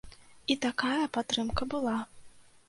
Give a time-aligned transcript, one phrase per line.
[0.53, 1.95] І такая падтрымка была.